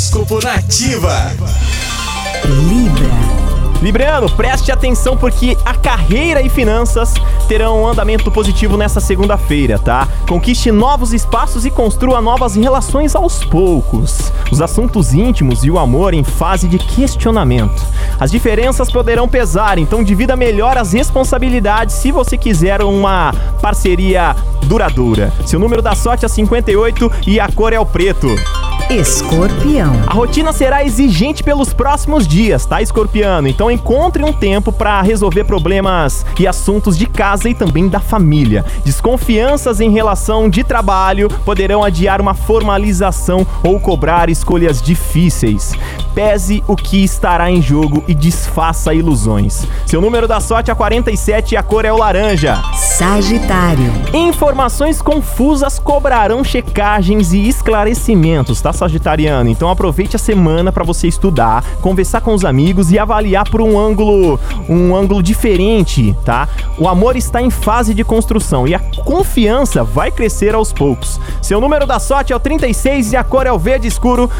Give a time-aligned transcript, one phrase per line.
[0.00, 1.30] Horóscopo Nativa.
[2.46, 3.10] Libra.
[3.82, 7.12] Libriano, preste atenção porque a carreira e finanças
[7.46, 10.08] terão um andamento positivo nessa segunda-feira, tá?
[10.26, 14.32] Conquiste novos espaços e construa novas relações aos poucos.
[14.50, 17.82] Os assuntos íntimos e o amor em fase de questionamento.
[18.18, 25.30] As diferenças poderão pesar, então divida melhor as responsabilidades se você quiser uma parceria duradoura.
[25.44, 28.28] Seu número da sorte é 58 e a cor é o preto.
[28.90, 29.92] Escorpião.
[30.04, 33.46] A rotina será exigente pelos próximos dias, tá, escorpiano?
[33.46, 38.64] Então encontre um tempo para resolver problemas e assuntos de casa e também da família.
[38.84, 45.72] Desconfianças em relação de trabalho poderão adiar uma formalização ou cobrar escolhas difíceis.
[46.12, 49.68] Pese o que estará em jogo e desfaça ilusões.
[49.86, 52.60] Seu número da sorte é 47 e a cor é o laranja.
[53.00, 53.90] Sagitário.
[54.12, 59.48] Informações confusas cobrarão checagens e esclarecimentos, tá, Sagitariano?
[59.48, 63.78] Então aproveite a semana para você estudar, conversar com os amigos e avaliar por um
[63.78, 64.38] ângulo,
[64.68, 66.46] um ângulo diferente, tá?
[66.76, 71.18] O amor está em fase de construção e a confiança vai crescer aos poucos.
[71.40, 74.30] Seu número da sorte é o 36 e a cor é o verde escuro.